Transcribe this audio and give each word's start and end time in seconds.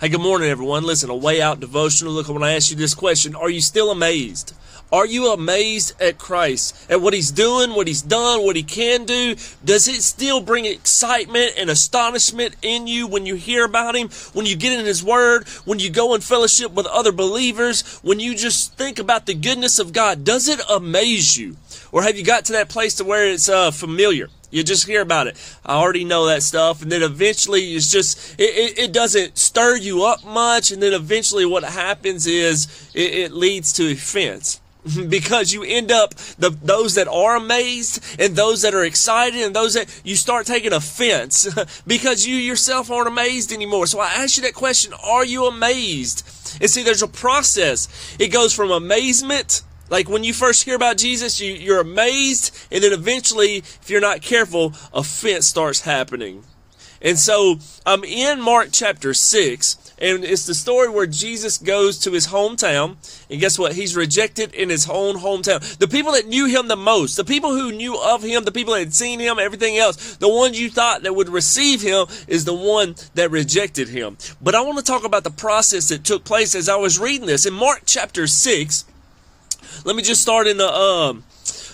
Hey, 0.00 0.08
good 0.08 0.20
morning, 0.20 0.50
everyone. 0.50 0.82
Listen, 0.82 1.08
a 1.08 1.14
way 1.14 1.40
out 1.40 1.60
devotional. 1.60 2.12
Look, 2.12 2.26
when 2.28 2.42
I 2.42 2.54
ask 2.54 2.68
you 2.68 2.76
this 2.76 2.94
question 2.94 3.36
Are 3.36 3.48
you 3.48 3.60
still 3.60 3.92
amazed? 3.92 4.52
Are 4.92 5.06
you 5.06 5.32
amazed 5.32 6.00
at 6.02 6.18
Christ, 6.18 6.90
at 6.90 7.00
what 7.00 7.14
He's 7.14 7.30
doing, 7.30 7.70
what 7.70 7.86
He's 7.86 8.02
done, 8.02 8.44
what 8.44 8.56
He 8.56 8.64
can 8.64 9.04
do? 9.04 9.36
Does 9.64 9.86
it 9.86 10.02
still 10.02 10.40
bring 10.40 10.66
excitement 10.66 11.52
and 11.56 11.70
astonishment 11.70 12.56
in 12.60 12.88
you 12.88 13.06
when 13.06 13.24
you 13.24 13.36
hear 13.36 13.64
about 13.64 13.94
Him, 13.94 14.08
when 14.32 14.46
you 14.46 14.56
get 14.56 14.78
in 14.78 14.84
His 14.84 15.02
Word, 15.02 15.46
when 15.64 15.78
you 15.78 15.90
go 15.90 16.14
in 16.16 16.22
fellowship 16.22 16.72
with 16.72 16.86
other 16.86 17.12
believers, 17.12 18.00
when 18.02 18.18
you 18.18 18.34
just 18.34 18.76
think 18.76 18.98
about 18.98 19.26
the 19.26 19.34
goodness 19.34 19.78
of 19.78 19.92
God? 19.92 20.24
Does 20.24 20.48
it 20.48 20.60
amaze 20.68 21.36
you? 21.36 21.56
Or 21.92 22.02
have 22.02 22.18
you 22.18 22.24
got 22.24 22.46
to 22.46 22.52
that 22.54 22.68
place 22.68 22.96
to 22.96 23.04
where 23.04 23.28
it's 23.28 23.48
uh, 23.48 23.70
familiar? 23.70 24.28
You 24.54 24.62
just 24.62 24.86
hear 24.86 25.02
about 25.02 25.26
it. 25.26 25.36
I 25.66 25.74
already 25.74 26.04
know 26.04 26.26
that 26.26 26.44
stuff. 26.44 26.80
And 26.80 26.92
then 26.92 27.02
eventually 27.02 27.74
it's 27.74 27.90
just, 27.90 28.38
it, 28.38 28.54
it, 28.54 28.78
it 28.78 28.92
doesn't 28.92 29.36
stir 29.36 29.76
you 29.76 30.04
up 30.04 30.24
much. 30.24 30.70
And 30.70 30.80
then 30.80 30.92
eventually 30.92 31.44
what 31.44 31.64
happens 31.64 32.28
is 32.28 32.88
it, 32.94 33.14
it 33.14 33.32
leads 33.32 33.72
to 33.72 33.90
offense. 33.90 34.60
because 35.08 35.52
you 35.52 35.64
end 35.64 35.90
up 35.90 36.14
the 36.38 36.50
those 36.50 36.94
that 36.96 37.08
are 37.08 37.36
amazed 37.36 38.04
and 38.20 38.36
those 38.36 38.60
that 38.60 38.74
are 38.74 38.84
excited 38.84 39.40
and 39.40 39.56
those 39.56 39.72
that 39.72 39.88
you 40.04 40.14
start 40.14 40.46
taking 40.46 40.74
offense 40.74 41.48
because 41.86 42.26
you 42.26 42.36
yourself 42.36 42.90
aren't 42.90 43.08
amazed 43.08 43.50
anymore. 43.50 43.86
So 43.86 43.98
I 43.98 44.08
ask 44.08 44.36
you 44.36 44.42
that 44.42 44.52
question, 44.52 44.92
are 45.02 45.24
you 45.24 45.46
amazed? 45.46 46.28
And 46.60 46.68
see 46.68 46.82
there's 46.82 47.02
a 47.02 47.08
process. 47.08 47.88
It 48.18 48.28
goes 48.28 48.52
from 48.52 48.70
amazement 48.70 49.62
like 49.90 50.08
when 50.08 50.24
you 50.24 50.32
first 50.32 50.64
hear 50.64 50.76
about 50.76 50.96
Jesus, 50.96 51.40
you, 51.40 51.52
you're 51.52 51.80
amazed, 51.80 52.56
and 52.70 52.82
then 52.82 52.92
eventually, 52.92 53.58
if 53.58 53.90
you're 53.90 54.00
not 54.00 54.22
careful, 54.22 54.72
offense 54.92 55.46
starts 55.46 55.82
happening. 55.82 56.44
And 57.04 57.18
so 57.18 57.58
I'm 57.84 58.02
in 58.02 58.40
Mark 58.40 58.70
chapter 58.72 59.12
6, 59.12 59.94
and 59.98 60.24
it's 60.24 60.46
the 60.46 60.54
story 60.54 60.88
where 60.88 61.06
Jesus 61.06 61.58
goes 61.58 61.98
to 61.98 62.12
his 62.12 62.28
hometown, 62.28 62.96
and 63.28 63.40
guess 63.40 63.58
what? 63.58 63.74
He's 63.74 63.94
rejected 63.94 64.54
in 64.54 64.70
his 64.70 64.88
own 64.88 65.16
hometown. 65.16 65.76
The 65.76 65.86
people 65.86 66.12
that 66.12 66.26
knew 66.26 66.46
him 66.46 66.66
the 66.68 66.76
most, 66.76 67.16
the 67.16 67.24
people 67.24 67.50
who 67.50 67.72
knew 67.72 68.00
of 68.00 68.22
him, 68.22 68.44
the 68.44 68.52
people 68.52 68.72
that 68.72 68.80
had 68.80 68.94
seen 68.94 69.20
him, 69.20 69.38
everything 69.38 69.76
else, 69.76 70.16
the 70.16 70.30
ones 70.30 70.58
you 70.58 70.70
thought 70.70 71.02
that 71.02 71.14
would 71.14 71.28
receive 71.28 71.82
him 71.82 72.06
is 72.26 72.46
the 72.46 72.54
one 72.54 72.94
that 73.14 73.30
rejected 73.30 73.88
him. 73.88 74.16
But 74.40 74.54
I 74.54 74.62
want 74.62 74.78
to 74.78 74.84
talk 74.84 75.04
about 75.04 75.24
the 75.24 75.30
process 75.30 75.90
that 75.90 76.04
took 76.04 76.24
place 76.24 76.54
as 76.54 76.70
I 76.70 76.76
was 76.76 76.98
reading 76.98 77.26
this. 77.26 77.44
In 77.44 77.52
Mark 77.52 77.82
chapter 77.84 78.26
6, 78.26 78.86
let 79.84 79.96
me 79.96 80.02
just 80.02 80.22
start 80.22 80.46
in 80.46 80.58
the 80.58 80.72
um, 80.72 81.24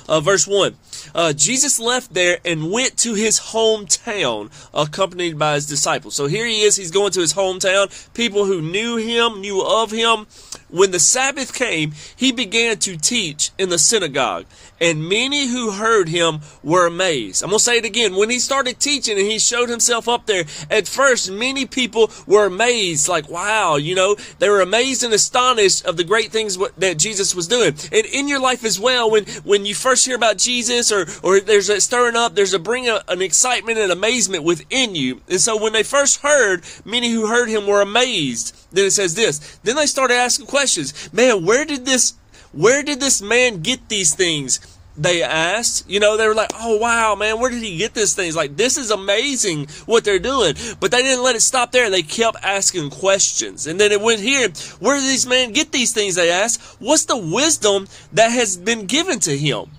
uh, 0.09 0.20
verse 0.20 0.47
one. 0.47 0.77
Uh, 1.15 1.33
Jesus 1.33 1.81
left 1.81 2.15
there 2.15 2.39
and 2.45 2.70
went 2.70 2.97
to 2.98 3.15
his 3.15 3.41
hometown, 3.41 4.51
accompanied 4.73 5.39
by 5.39 5.55
his 5.55 5.67
disciples. 5.67 6.15
So 6.15 6.27
here 6.27 6.47
he 6.47 6.62
is. 6.62 6.77
He's 6.77 6.91
going 6.91 7.12
to 7.12 7.21
his 7.21 7.34
hometown. 7.34 8.12
People 8.15 8.45
who 8.45 8.61
knew 8.61 8.97
him, 8.97 9.41
knew 9.41 9.62
of 9.62 9.91
him. 9.91 10.27
When 10.70 10.90
the 10.90 10.98
Sabbath 10.98 11.52
came, 11.52 11.92
he 12.16 12.32
began 12.32 12.78
to 12.78 12.96
teach 12.96 13.50
in 13.58 13.68
the 13.68 13.78
synagogue, 13.78 14.46
and 14.80 15.08
many 15.08 15.48
who 15.48 15.72
heard 15.72 16.08
him 16.08 16.40
were 16.62 16.86
amazed. 16.86 17.42
I'm 17.42 17.50
going 17.50 17.58
to 17.58 17.64
say 17.64 17.78
it 17.78 17.84
again. 17.84 18.16
When 18.16 18.30
he 18.30 18.38
started 18.38 18.80
teaching 18.80 19.18
and 19.18 19.26
he 19.26 19.38
showed 19.38 19.68
himself 19.68 20.08
up 20.08 20.26
there, 20.26 20.44
at 20.70 20.88
first, 20.88 21.30
many 21.30 21.66
people 21.66 22.10
were 22.26 22.46
amazed, 22.46 23.08
like, 23.08 23.28
wow, 23.28 23.76
you 23.76 23.94
know, 23.94 24.16
they 24.38 24.48
were 24.48 24.60
amazed 24.60 25.04
and 25.04 25.12
astonished 25.12 25.84
of 25.84 25.96
the 25.96 26.04
great 26.04 26.30
things 26.30 26.56
that 26.78 26.98
Jesus 26.98 27.34
was 27.34 27.48
doing. 27.48 27.74
And 27.92 28.06
in 28.06 28.28
your 28.28 28.41
life 28.41 28.64
as 28.64 28.78
well, 28.80 29.10
when, 29.10 29.24
when 29.44 29.66
you 29.66 29.74
first 29.74 30.06
hear 30.06 30.16
about 30.16 30.38
Jesus 30.38 30.91
or, 30.92 31.06
or 31.22 31.41
there's 31.41 31.68
a 31.68 31.80
stirring 31.80 32.16
up, 32.16 32.34
there's 32.34 32.54
a 32.54 32.58
bring 32.58 32.88
a, 32.88 33.02
an 33.08 33.22
excitement 33.22 33.78
and 33.78 33.92
amazement 33.92 34.44
within 34.44 34.94
you. 34.94 35.20
And 35.28 35.41
so 35.41 35.60
when 35.60 35.72
they 35.72 35.82
first 35.82 36.20
heard, 36.20 36.64
many 36.84 37.10
who 37.10 37.26
heard 37.26 37.48
him 37.48 37.66
were 37.66 37.82
amazed. 37.82 38.56
Then 38.72 38.86
it 38.86 38.92
says 38.92 39.14
this. 39.14 39.58
Then 39.62 39.76
they 39.76 39.86
started 39.86 40.14
asking 40.14 40.46
questions. 40.46 41.12
Man, 41.12 41.44
where 41.44 41.64
did 41.64 41.84
this 41.84 42.14
where 42.52 42.82
did 42.82 43.00
this 43.00 43.22
man 43.22 43.60
get 43.62 43.88
these 43.88 44.14
things? 44.14 44.60
They 44.96 45.22
asked. 45.22 45.88
You 45.88 46.00
know, 46.00 46.16
they 46.16 46.26
were 46.26 46.34
like, 46.34 46.50
oh 46.58 46.76
wow, 46.78 47.14
man, 47.14 47.38
where 47.38 47.50
did 47.50 47.62
he 47.62 47.78
get 47.78 47.94
these 47.94 48.14
things? 48.14 48.36
Like, 48.36 48.56
this 48.56 48.76
is 48.76 48.91
amazing 48.91 49.69
what 49.86 50.04
they're 50.04 50.19
doing. 50.19 50.54
But 50.80 50.91
they 50.91 51.03
didn't 51.03 51.25
let 51.25 51.36
it 51.36 51.41
stop 51.41 51.72
there. 51.72 51.88
They 51.91 52.03
kept 52.03 52.36
asking 52.42 52.91
questions. 52.91 53.66
And 53.66 53.80
then 53.80 53.92
it 53.92 54.00
went 54.00 54.20
here. 54.20 54.48
Where 54.80 54.97
did 54.97 55.09
these 55.09 55.26
men 55.26 55.53
get 55.53 55.72
these 55.72 55.92
things? 55.92 56.16
They 56.16 56.30
asked. 56.30 56.60
What's 56.80 57.04
the 57.04 57.16
wisdom 57.16 57.86
that 58.12 58.30
has 58.30 58.56
been 58.56 58.86
given 58.86 59.20
to 59.20 59.36
him? 59.36 59.70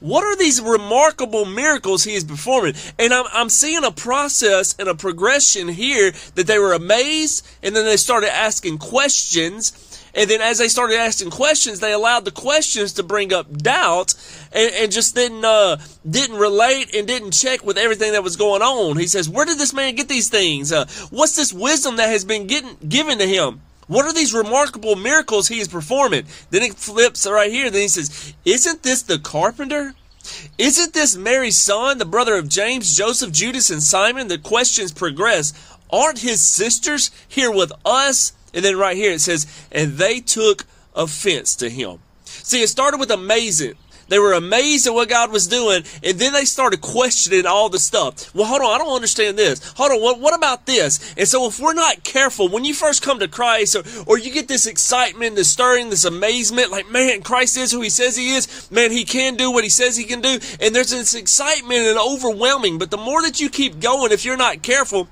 What 0.00 0.24
are 0.24 0.36
these 0.36 0.60
remarkable 0.60 1.44
miracles 1.44 2.04
he 2.04 2.14
is 2.14 2.24
performing? 2.24 2.74
And 2.98 3.12
I'm, 3.12 3.24
I'm 3.32 3.48
seeing 3.48 3.84
a 3.84 3.90
process 3.90 4.76
and 4.78 4.88
a 4.88 4.94
progression 4.94 5.68
here 5.68 6.12
that 6.34 6.46
they 6.46 6.58
were 6.58 6.72
amazed 6.72 7.46
and 7.62 7.74
then 7.74 7.84
they 7.84 7.96
started 7.96 8.32
asking 8.32 8.78
questions. 8.78 9.84
And 10.14 10.30
then 10.30 10.40
as 10.40 10.58
they 10.58 10.68
started 10.68 10.98
asking 10.98 11.30
questions, 11.30 11.80
they 11.80 11.92
allowed 11.92 12.24
the 12.24 12.30
questions 12.30 12.94
to 12.94 13.02
bring 13.02 13.32
up 13.32 13.56
doubt 13.58 14.14
and, 14.52 14.72
and 14.74 14.92
just 14.92 15.14
didn't, 15.14 15.44
uh, 15.44 15.78
didn't 16.08 16.38
relate 16.38 16.94
and 16.94 17.06
didn't 17.06 17.32
check 17.32 17.64
with 17.64 17.76
everything 17.76 18.12
that 18.12 18.24
was 18.24 18.36
going 18.36 18.62
on. 18.62 18.96
He 18.96 19.06
says, 19.06 19.28
where 19.28 19.44
did 19.44 19.58
this 19.58 19.74
man 19.74 19.96
get 19.96 20.08
these 20.08 20.28
things? 20.28 20.72
Uh, 20.72 20.86
what's 21.10 21.36
this 21.36 21.52
wisdom 21.52 21.96
that 21.96 22.08
has 22.08 22.24
been 22.24 22.46
getting, 22.46 22.76
given 22.88 23.18
to 23.18 23.26
him? 23.26 23.60
What 23.88 24.04
are 24.04 24.12
these 24.12 24.34
remarkable 24.34 24.96
miracles 24.96 25.48
he 25.48 25.58
is 25.58 25.68
performing? 25.68 26.26
Then 26.50 26.62
he 26.62 26.70
flips 26.70 27.26
right 27.26 27.50
here. 27.50 27.70
Then 27.70 27.82
he 27.82 27.88
says, 27.88 28.34
Isn't 28.44 28.82
this 28.82 29.02
the 29.02 29.18
carpenter? 29.18 29.94
Isn't 30.58 30.92
this 30.92 31.16
Mary's 31.16 31.58
son, 31.58 31.98
the 31.98 32.04
brother 32.04 32.36
of 32.36 32.48
James, 32.48 32.96
Joseph, 32.96 33.32
Judas, 33.32 33.70
and 33.70 33.82
Simon? 33.82 34.28
The 34.28 34.38
questions 34.38 34.92
progress. 34.92 35.54
Aren't 35.90 36.18
his 36.18 36.42
sisters 36.42 37.10
here 37.26 37.50
with 37.50 37.72
us? 37.84 38.32
And 38.52 38.64
then 38.64 38.76
right 38.76 38.96
here 38.96 39.12
it 39.12 39.20
says, 39.20 39.46
And 39.72 39.92
they 39.92 40.20
took 40.20 40.66
offense 40.94 41.56
to 41.56 41.70
him. 41.70 41.98
See, 42.24 42.62
it 42.62 42.68
started 42.68 43.00
with 43.00 43.10
amazing. 43.10 43.74
They 44.08 44.18
were 44.18 44.32
amazed 44.32 44.86
at 44.86 44.94
what 44.94 45.08
God 45.08 45.30
was 45.30 45.46
doing, 45.46 45.84
and 46.02 46.18
then 46.18 46.32
they 46.32 46.44
started 46.44 46.80
questioning 46.80 47.46
all 47.46 47.68
the 47.68 47.78
stuff. 47.78 48.34
Well, 48.34 48.46
hold 48.46 48.62
on, 48.62 48.74
I 48.74 48.78
don't 48.78 48.94
understand 48.94 49.38
this. 49.38 49.72
Hold 49.76 49.92
on, 49.92 50.00
what, 50.00 50.18
what 50.20 50.34
about 50.34 50.66
this? 50.66 51.14
And 51.16 51.28
so 51.28 51.46
if 51.46 51.60
we're 51.60 51.74
not 51.74 52.04
careful, 52.04 52.48
when 52.48 52.64
you 52.64 52.74
first 52.74 53.02
come 53.02 53.18
to 53.18 53.28
Christ, 53.28 53.76
or, 53.76 53.82
or 54.06 54.18
you 54.18 54.32
get 54.32 54.48
this 54.48 54.66
excitement, 54.66 55.36
this 55.36 55.50
stirring, 55.50 55.90
this 55.90 56.04
amazement, 56.04 56.70
like, 56.70 56.90
man, 56.90 57.22
Christ 57.22 57.56
is 57.56 57.70
who 57.70 57.80
he 57.82 57.90
says 57.90 58.16
he 58.16 58.34
is, 58.34 58.70
man, 58.70 58.90
he 58.90 59.04
can 59.04 59.36
do 59.36 59.50
what 59.50 59.64
he 59.64 59.70
says 59.70 59.96
he 59.96 60.04
can 60.04 60.20
do, 60.20 60.38
and 60.60 60.74
there's 60.74 60.90
this 60.90 61.14
excitement 61.14 61.80
and 61.80 61.98
overwhelming, 61.98 62.78
but 62.78 62.90
the 62.90 62.96
more 62.96 63.22
that 63.22 63.40
you 63.40 63.50
keep 63.50 63.80
going, 63.80 64.12
if 64.12 64.24
you're 64.24 64.36
not 64.36 64.62
careful, 64.62 65.08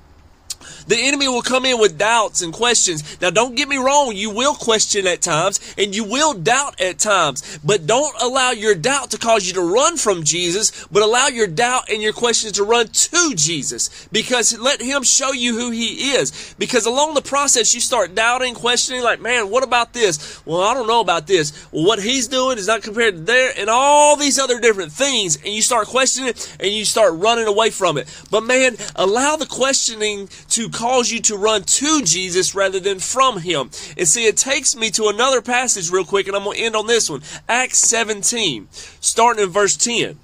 the 0.87 0.97
enemy 0.97 1.27
will 1.27 1.41
come 1.41 1.65
in 1.65 1.79
with 1.79 1.97
doubts 1.97 2.41
and 2.41 2.53
questions. 2.53 3.19
Now, 3.21 3.29
don't 3.29 3.55
get 3.55 3.67
me 3.67 3.77
wrong. 3.77 4.15
You 4.15 4.29
will 4.29 4.55
question 4.55 5.07
at 5.07 5.21
times 5.21 5.59
and 5.77 5.95
you 5.95 6.03
will 6.03 6.33
doubt 6.33 6.79
at 6.79 6.99
times, 6.99 7.59
but 7.63 7.85
don't 7.85 8.15
allow 8.21 8.51
your 8.51 8.75
doubt 8.75 9.11
to 9.11 9.17
cause 9.17 9.47
you 9.47 9.53
to 9.53 9.61
run 9.61 9.97
from 9.97 10.23
Jesus, 10.23 10.85
but 10.91 11.03
allow 11.03 11.27
your 11.27 11.47
doubt 11.47 11.89
and 11.89 12.01
your 12.01 12.13
questions 12.13 12.53
to 12.53 12.63
run 12.63 12.87
to 12.87 13.35
Jesus 13.35 14.07
because 14.11 14.57
let 14.57 14.81
him 14.81 15.03
show 15.03 15.31
you 15.31 15.57
who 15.57 15.71
he 15.71 16.11
is. 16.11 16.55
Because 16.57 16.85
along 16.85 17.13
the 17.13 17.21
process, 17.21 17.73
you 17.73 17.81
start 17.81 18.15
doubting, 18.15 18.53
questioning, 18.53 19.03
like, 19.03 19.21
man, 19.21 19.49
what 19.49 19.63
about 19.63 19.93
this? 19.93 20.45
Well, 20.45 20.61
I 20.61 20.73
don't 20.73 20.87
know 20.87 21.01
about 21.01 21.27
this. 21.27 21.67
Well, 21.71 21.85
what 21.85 22.01
he's 22.01 22.27
doing 22.27 22.57
is 22.57 22.67
not 22.67 22.81
compared 22.81 23.15
to 23.15 23.21
there 23.21 23.53
and 23.57 23.69
all 23.69 24.15
these 24.15 24.39
other 24.39 24.59
different 24.59 24.91
things. 24.91 25.35
And 25.37 25.53
you 25.53 25.61
start 25.61 25.87
questioning 25.87 26.29
it 26.29 26.57
and 26.59 26.71
you 26.71 26.85
start 26.85 27.13
running 27.15 27.47
away 27.47 27.69
from 27.69 27.97
it. 27.97 28.07
But 28.31 28.41
man, 28.41 28.75
allow 28.95 29.35
the 29.35 29.45
questioning 29.45 30.29
to 30.49 30.56
cause 30.69 31.11
you 31.11 31.19
to 31.21 31.37
run 31.37 31.63
to 31.63 32.01
Jesus 32.03 32.55
rather 32.55 32.79
than 32.79 32.99
from 32.99 33.39
him. 33.39 33.69
And 33.97 34.07
see, 34.07 34.25
it 34.25 34.37
takes 34.37 34.75
me 34.75 34.89
to 34.91 35.07
another 35.07 35.41
passage 35.41 35.91
real 35.91 36.03
quick, 36.03 36.27
and 36.27 36.35
I'm 36.35 36.43
going 36.43 36.57
to 36.57 36.63
end 36.63 36.75
on 36.75 36.87
this 36.87 37.09
one. 37.09 37.21
Acts 37.47 37.79
17, 37.79 38.67
starting 38.71 39.43
in 39.43 39.49
verse 39.49 39.77
10. 39.77 40.19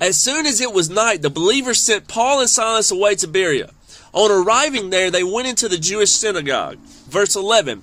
As 0.00 0.18
soon 0.18 0.46
as 0.46 0.60
it 0.60 0.72
was 0.72 0.88
night, 0.90 1.22
the 1.22 1.30
believers 1.30 1.78
sent 1.78 2.08
Paul 2.08 2.40
and 2.40 2.48
Silas 2.48 2.90
away 2.90 3.14
to 3.16 3.28
Berea. 3.28 3.70
On 4.12 4.30
arriving 4.30 4.90
there, 4.90 5.10
they 5.10 5.24
went 5.24 5.48
into 5.48 5.68
the 5.68 5.78
Jewish 5.78 6.10
synagogue. 6.10 6.78
Verse 6.78 7.36
11. 7.36 7.82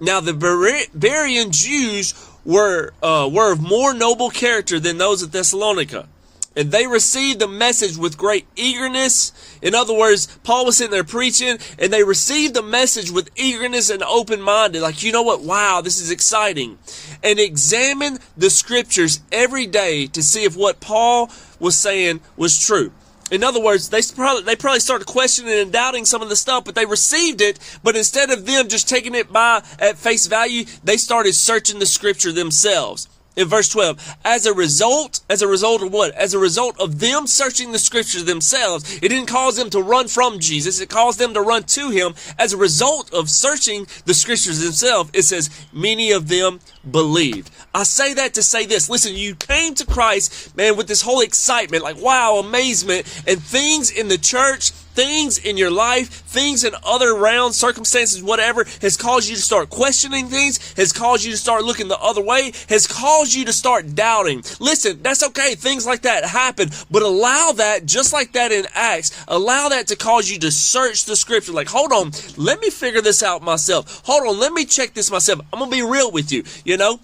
Now 0.00 0.20
the 0.20 0.32
Berean 0.32 1.50
Jews 1.50 2.14
were, 2.44 2.92
uh, 3.02 3.28
were 3.32 3.52
of 3.52 3.60
more 3.60 3.94
noble 3.94 4.30
character 4.30 4.78
than 4.78 4.98
those 4.98 5.22
of 5.22 5.32
Thessalonica 5.32 6.08
and 6.56 6.70
they 6.70 6.86
received 6.86 7.40
the 7.40 7.48
message 7.48 7.96
with 7.96 8.16
great 8.16 8.46
eagerness. 8.56 9.32
In 9.60 9.74
other 9.74 9.94
words, 9.94 10.26
Paul 10.44 10.66
was 10.66 10.76
sitting 10.76 10.92
there 10.92 11.04
preaching 11.04 11.58
and 11.78 11.92
they 11.92 12.04
received 12.04 12.54
the 12.54 12.62
message 12.62 13.10
with 13.10 13.30
eagerness 13.36 13.90
and 13.90 14.02
open 14.02 14.40
minded. 14.40 14.82
Like, 14.82 15.02
you 15.02 15.12
know 15.12 15.22
what? 15.22 15.40
Wow, 15.40 15.80
this 15.80 16.00
is 16.00 16.10
exciting. 16.10 16.78
And 17.22 17.38
examine 17.38 18.18
the 18.36 18.50
scriptures 18.50 19.20
every 19.32 19.66
day 19.66 20.06
to 20.08 20.22
see 20.22 20.44
if 20.44 20.56
what 20.56 20.80
Paul 20.80 21.30
was 21.58 21.76
saying 21.76 22.20
was 22.36 22.58
true. 22.58 22.92
In 23.30 23.42
other 23.42 23.60
words, 23.60 23.88
they 23.88 24.02
probably 24.14 24.42
they 24.42 24.54
probably 24.54 24.80
started 24.80 25.06
questioning 25.06 25.58
and 25.58 25.72
doubting 25.72 26.04
some 26.04 26.20
of 26.20 26.28
the 26.28 26.36
stuff, 26.36 26.64
but 26.64 26.74
they 26.74 26.84
received 26.84 27.40
it. 27.40 27.58
But 27.82 27.96
instead 27.96 28.30
of 28.30 28.44
them 28.44 28.68
just 28.68 28.88
taking 28.88 29.14
it 29.14 29.32
by 29.32 29.62
at 29.78 29.96
face 29.96 30.26
value, 30.26 30.66
they 30.84 30.98
started 30.98 31.34
searching 31.34 31.78
the 31.78 31.86
scripture 31.86 32.32
themselves. 32.32 33.08
In 33.36 33.48
verse 33.48 33.68
12 33.68 34.16
as 34.24 34.46
a 34.46 34.54
result 34.54 35.20
as 35.28 35.42
a 35.42 35.48
result 35.48 35.82
of 35.82 35.92
what? 35.92 36.12
As 36.14 36.34
a 36.34 36.38
result 36.38 36.78
of 36.80 37.00
them 37.00 37.26
searching 37.26 37.72
the 37.72 37.78
scriptures 37.78 38.24
themselves 38.24 38.96
it 38.96 39.08
didn't 39.08 39.26
cause 39.26 39.56
them 39.56 39.70
to 39.70 39.82
run 39.82 40.08
from 40.08 40.38
jesus. 40.38 40.80
It 40.80 40.88
caused 40.88 41.18
them 41.18 41.34
to 41.34 41.40
run 41.40 41.64
to 41.64 41.90
him. 41.90 42.14
As 42.38 42.52
a 42.52 42.56
result 42.56 43.12
of 43.12 43.30
searching 43.30 43.86
the 44.04 44.14
scriptures 44.14 44.60
themselves 44.60 45.10
it 45.12 45.22
says 45.22 45.50
many 45.72 46.12
of 46.12 46.28
them 46.28 46.60
believed. 46.90 47.50
I 47.74 47.82
say 47.84 48.14
that 48.14 48.34
to 48.34 48.42
say 48.42 48.66
this. 48.66 48.88
Listen 48.88 49.14
you 49.14 49.34
came 49.34 49.74
to 49.74 49.86
christ 49.86 50.56
man 50.56 50.76
with 50.76 50.86
this 50.86 51.02
whole 51.02 51.20
excitement 51.20 51.82
like 51.82 52.00
wow 52.00 52.36
amazement 52.36 53.06
and 53.26 53.42
things 53.42 53.90
in 53.90 54.08
the 54.08 54.18
church 54.18 54.72
things 54.94 55.38
in 55.38 55.56
your 55.56 55.70
life, 55.70 56.08
things 56.08 56.64
in 56.64 56.74
other 56.84 57.14
rounds, 57.14 57.56
circumstances, 57.56 58.22
whatever, 58.22 58.64
has 58.80 58.96
caused 58.96 59.28
you 59.28 59.36
to 59.36 59.42
start 59.42 59.70
questioning 59.70 60.28
things, 60.28 60.72
has 60.74 60.92
caused 60.92 61.24
you 61.24 61.32
to 61.32 61.36
start 61.36 61.64
looking 61.64 61.88
the 61.88 61.98
other 61.98 62.22
way, 62.22 62.52
has 62.68 62.86
caused 62.86 63.34
you 63.34 63.44
to 63.44 63.52
start 63.52 63.94
doubting. 63.94 64.42
Listen, 64.60 65.02
that's 65.02 65.22
okay. 65.22 65.54
Things 65.54 65.86
like 65.86 66.02
that 66.02 66.24
happen, 66.24 66.70
but 66.90 67.02
allow 67.02 67.52
that, 67.56 67.86
just 67.86 68.12
like 68.12 68.32
that 68.32 68.52
in 68.52 68.66
Acts, 68.74 69.24
allow 69.28 69.68
that 69.68 69.88
to 69.88 69.96
cause 69.96 70.30
you 70.30 70.38
to 70.40 70.50
search 70.50 71.04
the 71.04 71.16
scripture. 71.16 71.52
Like, 71.52 71.68
hold 71.68 71.92
on, 71.92 72.12
let 72.36 72.60
me 72.60 72.70
figure 72.70 73.00
this 73.00 73.22
out 73.22 73.42
myself. 73.42 74.02
Hold 74.04 74.26
on, 74.28 74.38
let 74.38 74.52
me 74.52 74.64
check 74.64 74.94
this 74.94 75.10
myself. 75.10 75.40
I'm 75.52 75.58
going 75.58 75.70
to 75.70 75.76
be 75.76 75.82
real 75.82 76.10
with 76.10 76.32
you, 76.32 76.44
you 76.64 76.76
know? 76.76 77.00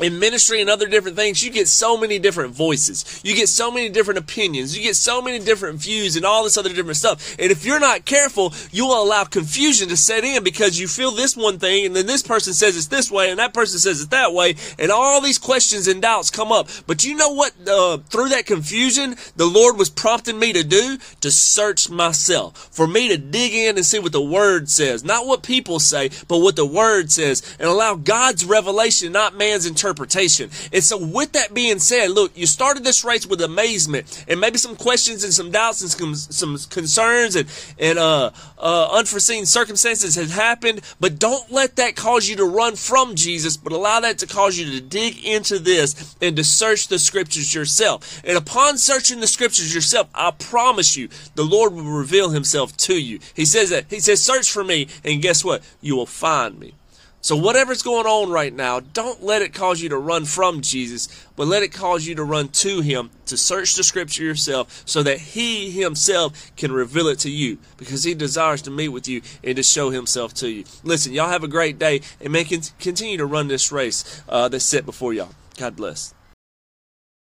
In 0.00 0.18
ministry 0.18 0.60
and 0.60 0.70
other 0.70 0.86
different 0.86 1.16
things, 1.16 1.42
you 1.42 1.50
get 1.50 1.68
so 1.68 1.96
many 1.96 2.18
different 2.18 2.54
voices. 2.54 3.20
You 3.22 3.34
get 3.34 3.48
so 3.48 3.70
many 3.70 3.88
different 3.88 4.18
opinions. 4.18 4.76
You 4.76 4.82
get 4.82 4.96
so 4.96 5.20
many 5.20 5.38
different 5.38 5.78
views 5.78 6.16
and 6.16 6.24
all 6.24 6.44
this 6.44 6.56
other 6.56 6.72
different 6.72 6.96
stuff. 6.96 7.36
And 7.38 7.50
if 7.50 7.64
you're 7.64 7.80
not 7.80 8.04
careful, 8.04 8.54
you 8.72 8.86
will 8.86 9.02
allow 9.02 9.24
confusion 9.24 9.88
to 9.88 9.96
set 9.96 10.24
in 10.24 10.42
because 10.42 10.78
you 10.78 10.88
feel 10.88 11.10
this 11.10 11.36
one 11.36 11.58
thing 11.58 11.86
and 11.86 11.94
then 11.94 12.06
this 12.06 12.22
person 12.22 12.52
says 12.52 12.76
it's 12.76 12.86
this 12.86 13.10
way 13.10 13.30
and 13.30 13.38
that 13.38 13.52
person 13.54 13.78
says 13.78 14.02
it 14.02 14.10
that 14.10 14.32
way 14.32 14.54
and 14.78 14.90
all 14.90 15.20
these 15.20 15.38
questions 15.38 15.86
and 15.86 16.00
doubts 16.00 16.30
come 16.30 16.50
up. 16.50 16.68
But 16.86 17.04
you 17.04 17.14
know 17.14 17.30
what? 17.30 17.52
Uh, 17.66 17.98
through 17.98 18.30
that 18.30 18.46
confusion, 18.46 19.16
the 19.36 19.46
Lord 19.46 19.76
was 19.76 19.90
prompting 19.90 20.38
me 20.38 20.52
to 20.52 20.64
do? 20.64 20.98
To 21.20 21.30
search 21.30 21.90
myself. 21.90 22.68
For 22.72 22.86
me 22.86 23.08
to 23.08 23.18
dig 23.18 23.52
in 23.52 23.76
and 23.76 23.84
see 23.84 23.98
what 23.98 24.12
the 24.12 24.22
Word 24.22 24.70
says. 24.70 25.04
Not 25.04 25.26
what 25.26 25.42
people 25.42 25.78
say, 25.78 26.10
but 26.28 26.38
what 26.38 26.56
the 26.56 26.66
Word 26.66 27.12
says. 27.12 27.42
And 27.58 27.68
allow 27.68 27.94
God's 27.96 28.44
revelation, 28.44 29.12
not 29.12 29.36
man's 29.36 29.66
interpretation 29.66 29.89
interpretation. 29.90 30.50
And 30.72 30.82
so, 30.82 31.04
with 31.04 31.32
that 31.32 31.52
being 31.52 31.78
said, 31.78 32.10
look, 32.10 32.36
you 32.36 32.46
started 32.46 32.84
this 32.84 33.04
race 33.04 33.26
with 33.26 33.40
amazement 33.40 34.24
and 34.28 34.40
maybe 34.40 34.58
some 34.58 34.76
questions 34.76 35.24
and 35.24 35.32
some 35.32 35.50
doubts 35.50 35.80
and 35.82 35.90
some, 35.90 36.14
some 36.14 36.56
concerns 36.70 37.36
and, 37.36 37.48
and 37.78 37.98
uh, 37.98 38.30
uh, 38.58 38.88
unforeseen 38.92 39.46
circumstances 39.46 40.14
had 40.14 40.30
happened, 40.30 40.80
but 41.00 41.18
don't 41.18 41.50
let 41.50 41.76
that 41.76 41.96
cause 41.96 42.28
you 42.28 42.36
to 42.36 42.44
run 42.44 42.76
from 42.76 43.14
Jesus, 43.14 43.56
but 43.56 43.72
allow 43.72 44.00
that 44.00 44.18
to 44.18 44.26
cause 44.26 44.58
you 44.58 44.70
to 44.72 44.80
dig 44.80 45.24
into 45.24 45.58
this 45.58 46.16
and 46.20 46.36
to 46.36 46.44
search 46.44 46.88
the 46.88 46.98
scriptures 46.98 47.52
yourself. 47.54 48.22
And 48.24 48.38
upon 48.38 48.78
searching 48.78 49.20
the 49.20 49.26
scriptures 49.26 49.74
yourself, 49.74 50.08
I 50.14 50.30
promise 50.30 50.96
you, 50.96 51.08
the 51.34 51.44
Lord 51.44 51.72
will 51.72 51.82
reveal 51.82 52.30
himself 52.30 52.76
to 52.78 53.00
you. 53.00 53.18
He 53.34 53.44
says 53.44 53.70
that, 53.70 53.86
He 53.90 54.00
says, 54.00 54.22
search 54.22 54.50
for 54.50 54.62
me, 54.62 54.88
and 55.04 55.20
guess 55.20 55.44
what? 55.44 55.62
You 55.80 55.96
will 55.96 56.06
find 56.06 56.58
me. 56.58 56.74
So, 57.22 57.36
whatever's 57.36 57.82
going 57.82 58.06
on 58.06 58.30
right 58.30 58.52
now, 58.52 58.80
don't 58.80 59.22
let 59.22 59.42
it 59.42 59.52
cause 59.52 59.82
you 59.82 59.90
to 59.90 59.98
run 59.98 60.24
from 60.24 60.62
Jesus, 60.62 61.26
but 61.36 61.46
let 61.46 61.62
it 61.62 61.70
cause 61.70 62.06
you 62.06 62.14
to 62.14 62.24
run 62.24 62.48
to 62.48 62.80
Him, 62.80 63.10
to 63.26 63.36
search 63.36 63.74
the 63.74 63.84
Scripture 63.84 64.24
yourself, 64.24 64.82
so 64.86 65.02
that 65.02 65.18
He 65.18 65.70
Himself 65.70 66.50
can 66.56 66.72
reveal 66.72 67.08
it 67.08 67.18
to 67.20 67.30
you, 67.30 67.58
because 67.76 68.04
He 68.04 68.14
desires 68.14 68.62
to 68.62 68.70
meet 68.70 68.88
with 68.88 69.06
you 69.06 69.20
and 69.44 69.56
to 69.56 69.62
show 69.62 69.90
Himself 69.90 70.32
to 70.34 70.48
you. 70.48 70.64
Listen, 70.82 71.12
y'all 71.12 71.28
have 71.28 71.44
a 71.44 71.48
great 71.48 71.78
day, 71.78 72.00
and 72.22 72.32
may 72.32 72.44
continue 72.44 73.18
to 73.18 73.26
run 73.26 73.48
this 73.48 73.70
race 73.70 74.22
uh, 74.26 74.48
that's 74.48 74.64
set 74.64 74.86
before 74.86 75.12
y'all. 75.12 75.34
God 75.58 75.76
bless. 75.76 76.14